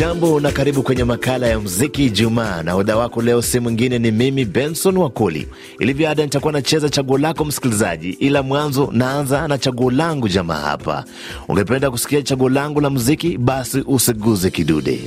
[0.00, 4.10] Hujambo na karibu kwenye makala ya muziki Ijumaa, na hodha wako leo si mwingine ni
[4.10, 5.48] mimi Benson Wakoli.
[5.78, 11.04] Ilivyo ada, nitakuwa nacheza chaguo lako msikilizaji, ila mwanzo naanza na chaguo langu jamaa hapa.
[11.48, 13.38] Ungependa kusikia chaguo langu la muziki?
[13.38, 15.00] Basi usiguze kidude.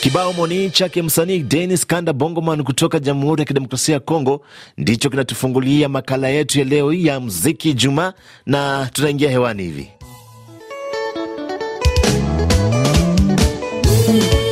[0.00, 4.40] Kibao moni chake msanii Denis Kanda Bongoman kutoka Jamhuri ya Kidemokrasia ya Kongo
[4.78, 8.12] ndicho kinatufungulia makala yetu ya leo ya muziki Jumaa,
[8.46, 9.88] na tunaingia hewani hivi
[14.14, 14.51] Ooh.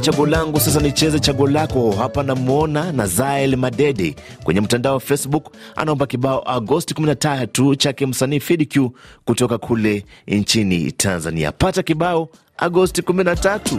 [0.00, 1.92] Chaguo langu sasa nicheze chaguo lako.
[1.92, 8.78] Hapa namwona Nazael Madede kwenye mtandao wa Facebook, anaomba kibao Agosti 13 chake msanii Fidq
[9.24, 11.52] kutoka kule nchini Tanzania.
[11.52, 13.78] Pata kibao Agosti 13.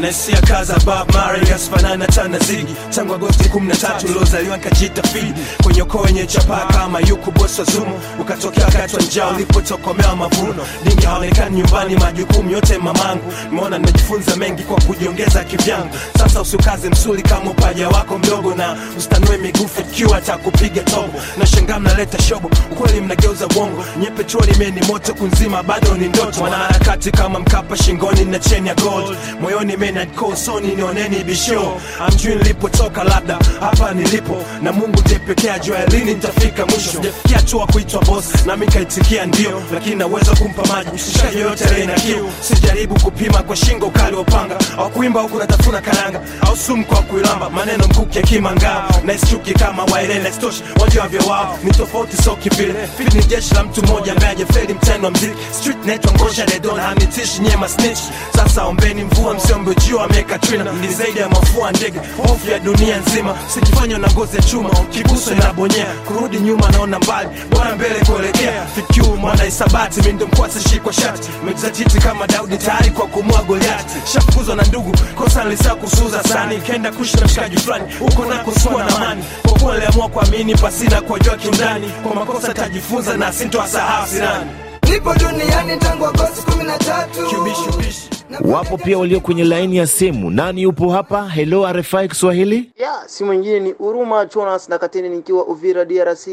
[0.00, 5.98] Naisia kaza Bob Marley asifanana tana zigi tangu Agosti 13 uliozaliwa nkajita fidi kwenye ukoo
[6.02, 7.66] wenye chapa kama yuku bosi wa
[8.20, 10.66] ukatokea wakati wa njaa ulipotokomea mavuno.
[10.84, 13.32] Dingi haonekani nyumbani majukumu yote mamangu.
[13.50, 15.90] Nimeona nimejifunza mengi kwa kujiongeza kivyangu.
[16.18, 21.78] Sasa usiukaze msuli kama upaja wako mdogo na ustanue miguu fikiwa atakupiga tobo na shangaa
[21.80, 22.50] mnaleta shobo.
[22.72, 26.42] Ukweli mnageuza uongo nye petroli meni moto kunzima bado ni ndoto.
[26.42, 29.16] Wanaharakati kama mkapa shingoni na cheni ya gold.
[29.40, 36.14] Moyoni menadkosoni nioneni bisho amjui nilipotoka labda hapa nilipo na mungu ndiye pekee ajua lini
[36.14, 36.90] nitafika mwisho.
[36.90, 39.62] Sijafikia hatua kuitwa boss nami kaitikia ndio.
[39.74, 42.30] Lakini naweza kumpa maji mshikaji yoyote aliye na kiu.
[42.40, 46.20] Sijaribu kupima kwa shingo ukali wa upanga au kuimba huku natafuna karanga.
[46.40, 51.58] Au sumu kwa kuilamba maneno mkuki akimangao naischuki kama waelele, stoshi wajuavyo wao.
[51.64, 55.34] Ni tofauti so kivile fili ni jeshi la mtu mmoja ambaye ajafeli mtendo wa mziki.
[55.60, 57.98] Street naitwa ngosha dedona hamitishi nyema snitch.
[58.36, 62.96] Sasa ombeni mvua msiombe jua ameweka trina ni zaidi ya mafua ndege hofu ya dunia
[62.98, 63.36] nzima.
[63.54, 68.66] Sikifanywa na ngozi ya chuma ukiguswa inabonyea kurudi nyuma naona mbali bora mbele kuelekea.
[68.74, 71.28] Fikiu mwana isabati mindo mkwasi shikwa shati.
[71.46, 76.92] Mejizatiti kama daudi tayari kwa kumua goliati shafukuzwa na ndugu kosa nilisa kusuza sani kenda
[76.92, 79.24] kuishi na mshikaji fulani huko nako sikuwa na amani.
[79.42, 81.88] Kwa kuwa aliamua kuamini pasina kuwajua kiundani.
[82.02, 84.50] Kwa makosa tajifunza na sintoasahau sinani
[84.90, 87.26] nipo duniani tangu Agosti kumi na tatu.
[87.26, 88.10] kiubishubishi
[88.44, 90.30] Wapo pia walio kwenye laini ya simu.
[90.30, 91.28] Nani yupo hapa?
[91.28, 92.72] Hello RFI Kiswahili.
[92.78, 96.28] ya si mwingine ni Huruma Jonas na Kateni nikiwa Uvira DRC.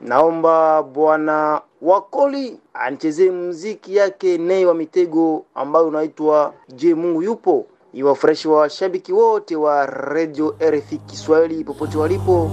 [0.00, 8.48] Naomba bwana Wakoli anichezee muziki yake Nei wa Mitego ambayo unaitwa Je, Mungu yupo, Iwafurahishi
[8.48, 12.50] washabiki wote wa Radio RFI Kiswahili popote walipo.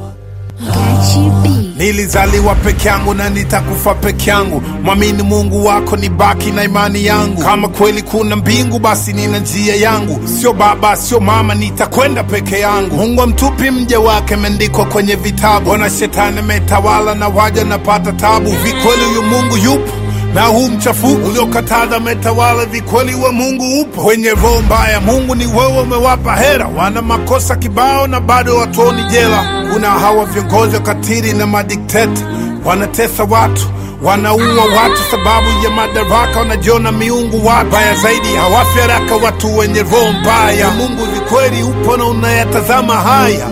[1.77, 4.61] Nilizaliwa peke yangu na nitakufa peke yangu.
[4.83, 7.41] Mwamini Mungu wako, ni baki na imani yangu.
[7.43, 10.27] Kama kweli kuna mbingu, basi nina njia yangu.
[10.27, 12.95] Sio baba, sio mama, nitakwenda peke yangu.
[12.95, 15.69] Mungu amtupi mja wake, imeandikwa kwenye vitabu.
[15.71, 18.49] Ona shetani ametawala na waja napata tabu.
[18.63, 19.91] Vikweli huyu Mungu yupo
[20.33, 24.01] na huu mchafuko uliokataza metawala, vikweli wa Mungu upo.
[24.05, 26.67] Wenye roho mbaya, Mungu ni wewe, umewapa hera.
[26.77, 29.45] Wana makosa kibao na bado watuoni jela.
[29.73, 32.21] Kuna hawa viongozi wakatili na madikteta,
[32.65, 33.67] wanatesa watu
[34.03, 37.47] wanaua watu sababu ya madaraka, wanajiona miungu.
[37.47, 40.71] Wabaya zaidi hawafi haraka, watu wenye roho mbaya.
[40.71, 43.47] Mungu ni kweli upo na unayatazama haya.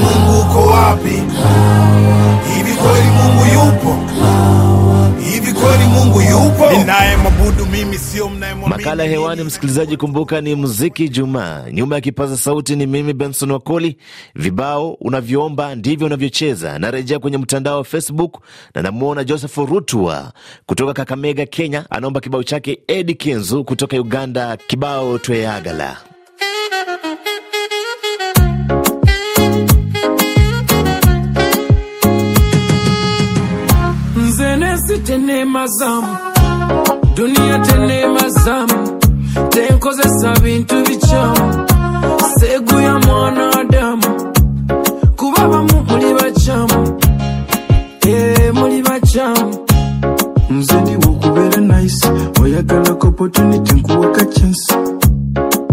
[0.00, 1.08] Mungu uko wapi?
[2.54, 3.96] Hivi kweli Mungu yupo?
[5.30, 6.70] Hivi kweli Mungu yupo?
[6.72, 11.64] Ninaye mabudu mimi sio mnayemwamini Makala hewani, msikilizaji, kumbuka ni muziki Jumaa.
[11.72, 13.96] Nyuma ya kipaza sauti ni mimi Benson Wakoli.
[14.34, 16.78] Vibao unavyoomba ndivyo unavyocheza.
[16.78, 18.38] Narejea kwenye mtandao wa Facebook
[18.74, 20.32] na namwona Joseph Rutua
[20.66, 25.96] kutoka Kakamega, Kenya, anaomba kibao chake Edi Kenzu kutoka Uganda, kibao Tweyagala.
[35.40, 36.16] Teneemazamu
[37.16, 38.98] duniya teneemazamu
[39.48, 41.66] tenkozesa bintu bikyamu
[42.38, 44.32] seeguya mwana adamu
[45.16, 46.98] kuba bamu muli bakyamu
[48.06, 49.54] ee muli bakyamu
[50.50, 52.08] nze ndiwe okubeera nice.
[52.42, 54.74] Oyagalako opportunity nkuwaka chansi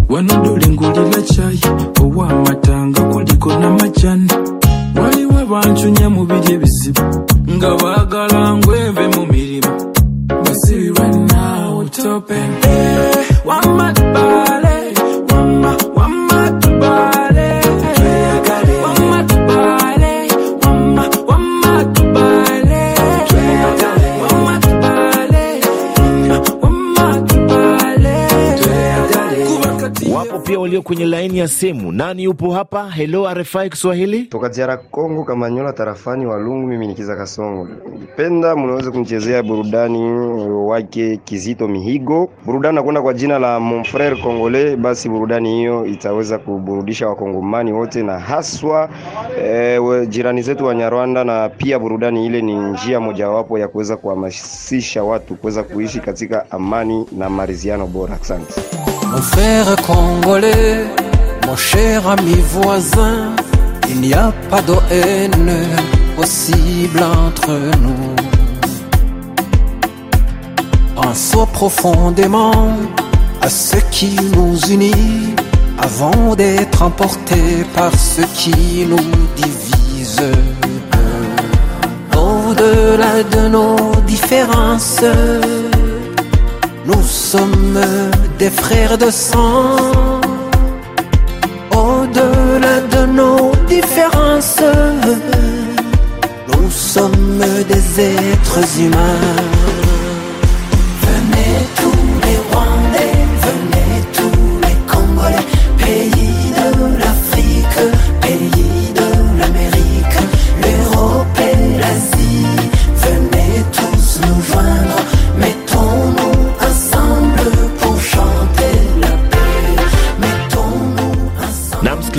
[0.10, 1.62] wano dole ngulira kyayi
[2.02, 4.32] ow'amatanga kuliko n'amajani
[5.02, 7.02] waliwo abancunya mu biri ebizibu
[7.56, 8.77] nga baagala ngweve
[30.88, 31.92] kwenye laini ya simu.
[31.92, 32.90] Nani yupo hapa?
[32.92, 34.24] Hello RFI Kiswahili.
[34.24, 36.68] toka Ziara Kongo Kamanyola tarafani Walungu.
[36.68, 37.68] Mimi nikiza Kasongo,
[38.00, 40.00] nipenda mnaweza kumchezea burudani
[40.50, 44.78] wake Kizito Mihigo, burudani nakwenda kwa jina la Mon Frere Congolais.
[44.78, 48.90] Basi burudani hiyo itaweza kuburudisha wakongomani wote na haswa
[49.44, 55.04] eh, jirani zetu wa Nyarwanda, na pia burudani ile ni njia mojawapo ya kuweza kuhamasisha
[55.04, 58.18] watu kuweza kuishi katika amani na maridhiano bora.
[58.22, 58.54] Asante.
[59.12, 60.77] Mon Frere congolais,
[61.46, 63.36] mon cher ami voisin,
[63.90, 65.68] il n'y a pas de haine
[66.16, 67.52] possible entre
[67.84, 68.16] nous.
[70.96, 72.76] Pensons profondément
[73.42, 75.36] à ce qui nous unit
[75.80, 80.22] avant d'être emportés par ce qui nous divise.
[82.16, 85.02] Au-delà de nos différences,
[86.86, 87.80] nous sommes
[88.40, 90.17] des frères de sang.
[92.08, 94.62] Au-delà de nos différences,
[96.54, 99.77] nous sommes des êtres humains.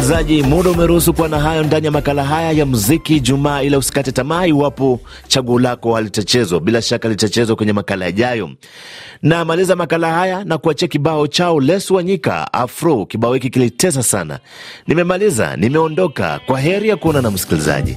[0.08, 4.12] Msikilizaji, muda umeruhusu kuwa na hayo ndani ya makala haya ya muziki Jumaa, ila usikate
[4.12, 6.60] tamaa iwapo chaguo lako halitachezwa.
[6.60, 8.50] Bila shaka litachezwa kwenye makala yajayo.
[9.22, 13.06] Na maliza makala haya na kuachia kibao chao Les Wanyika Afro.
[13.06, 14.38] Kibao hiki kilitesa sana.
[14.86, 16.40] Nimemaliza, nimeondoka.
[16.46, 17.96] Kwa heri ya kuona na msikilizaji.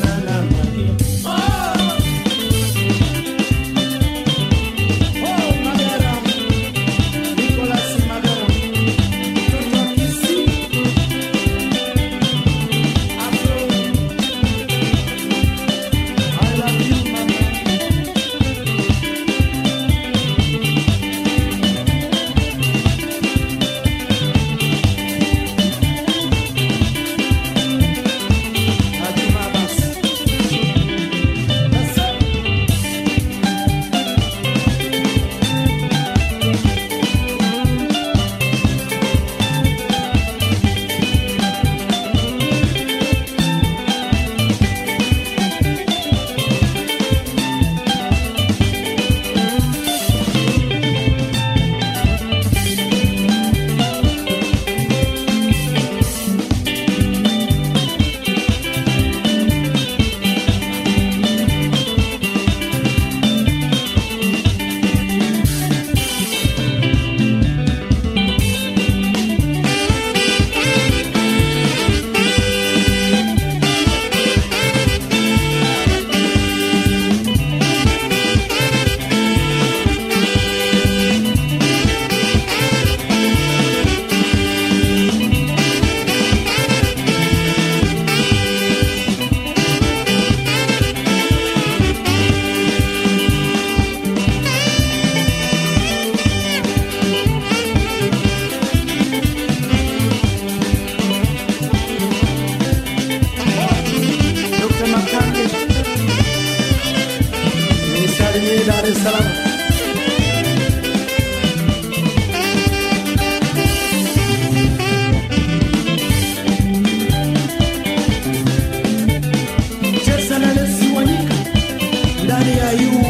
[122.41, 123.00] Maria, you